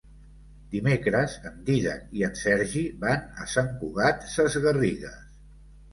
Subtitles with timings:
[0.75, 5.21] Dimecres en Dídac i en Sergi van a Sant Cugat Sesgarrigues.